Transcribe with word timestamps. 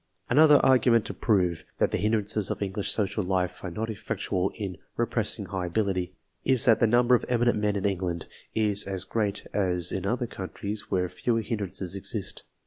Another 0.31 0.57
argument 0.65 1.05
to 1.05 1.13
prove, 1.13 1.63
that 1.77 1.91
the 1.91 1.99
hindrances 1.99 2.49
of 2.49 2.59
English 2.63 2.89
social 2.89 3.23
life, 3.23 3.63
are 3.63 3.69
not 3.69 3.87
effectual 3.87 4.51
in 4.55 4.77
repressing 4.97 5.45
high 5.45 5.67
ability 5.67 6.15
is, 6.43 6.65
that 6.65 6.79
the 6.79 6.87
number 6.87 7.13
of 7.13 7.23
eminent 7.29 7.59
men 7.59 7.75
in 7.75 7.85
England, 7.85 8.25
is 8.55 8.83
as 8.85 9.03
great 9.03 9.45
as 9.53 9.91
in 9.91 10.07
other 10.07 10.25
countries 10.25 10.89
where 10.89 11.07
fewer 11.07 11.41
hindrances 11.41 11.93
exist. 11.95 12.41